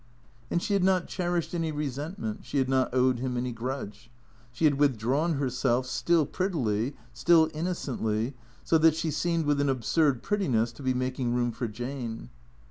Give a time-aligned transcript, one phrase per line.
[0.49, 4.09] And she had not cherished any resentment, she had not owed him any grudge.
[4.51, 8.33] She had withdrawn herself, still prettily, still innocently,
[8.63, 12.31] so that she seemed, with an absurd prettiness, to be making room for Jane.